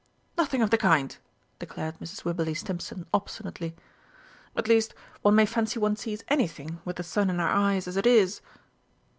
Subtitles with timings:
[0.35, 1.15] "Nothing of the kind!"
[1.59, 2.25] declared Mrs.
[2.25, 3.75] Wibberley Stimpson obstinately.
[4.55, 7.97] "At least one may fancy one sees anything with the sun in our eyes as
[7.97, 8.41] it is.